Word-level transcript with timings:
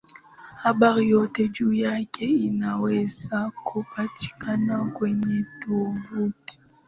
habari 0.55 1.09
yote 1.09 1.47
juu 1.47 1.73
yake 1.73 2.25
inaweza 2.25 3.51
kupatikana 3.63 4.85
kwenye 4.85 5.45
tovuti 5.59 6.59